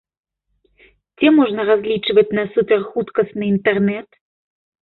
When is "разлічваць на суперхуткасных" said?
1.69-3.45